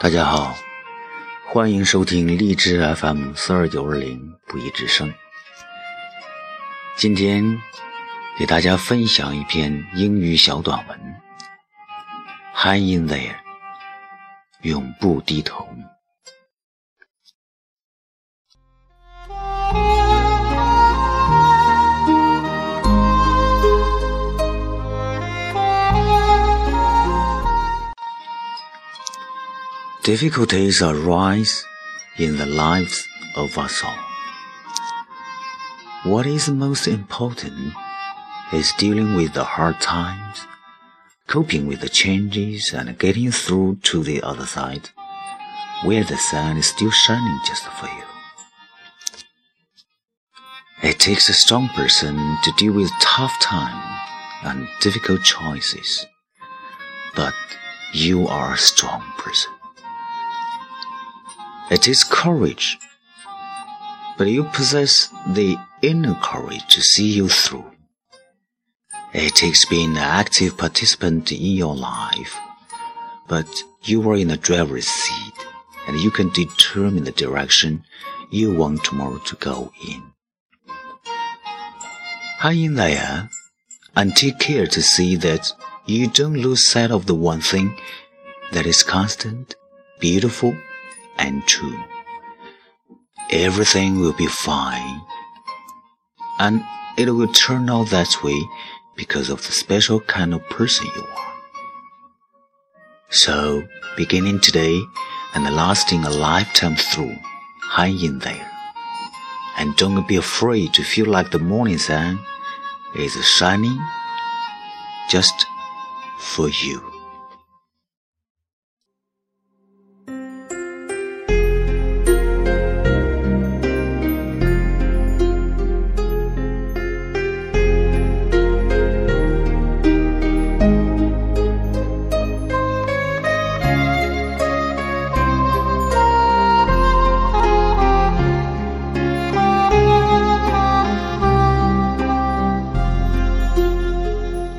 [0.00, 0.54] 大家好，
[1.44, 5.12] 欢迎收听荔枝 FM 四二九二零不一之声。
[6.96, 7.44] 今天
[8.38, 11.00] 给大家分享一篇英语小短文
[12.54, 13.34] ，Hang in there，
[14.62, 15.68] 永不低头。
[30.04, 31.66] Difficulties arise
[32.16, 33.98] in the lives of us all.
[36.04, 37.74] What is most important
[38.52, 40.46] is dealing with the hard times,
[41.26, 44.88] coping with the changes, and getting through to the other side,
[45.82, 48.04] where the sun is still shining just for you.
[50.82, 54.10] It takes a strong person to deal with tough times
[54.44, 56.06] and difficult choices,
[57.14, 57.34] but
[57.92, 59.52] you are a strong person.
[61.70, 62.78] It is courage,
[64.16, 67.70] but you possess the inner courage to see you through.
[69.12, 72.34] It takes being an active participant in your life,
[73.28, 73.48] but
[73.82, 75.34] you are in the driver's seat
[75.86, 77.84] and you can determine the direction
[78.30, 80.02] you want tomorrow to go in.
[82.38, 83.28] Hang in there
[83.94, 85.52] and take care to see that
[85.84, 87.76] you don't lose sight of the one thing
[88.52, 89.54] that is constant,
[90.00, 90.56] beautiful,
[91.18, 91.78] and true.
[93.30, 95.00] Everything will be fine.
[96.38, 96.64] And
[96.96, 98.40] it will turn out that way
[98.96, 101.34] because of the special kind of person you are.
[103.10, 103.66] So,
[103.96, 104.82] beginning today
[105.34, 107.16] and lasting a lifetime through,
[107.70, 108.50] hang in there.
[109.56, 112.18] And don't be afraid to feel like the morning sun
[112.96, 113.78] is shining
[115.08, 115.46] just
[116.18, 116.97] for you.